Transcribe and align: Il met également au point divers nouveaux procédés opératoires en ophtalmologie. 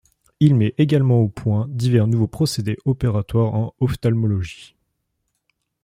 Il 0.39 0.55
met 0.55 0.73
également 0.79 1.19
au 1.19 1.27
point 1.29 1.67
divers 1.69 2.07
nouveaux 2.07 2.25
procédés 2.25 2.75
opératoires 2.85 3.53
en 3.53 3.75
ophtalmologie. 3.79 4.75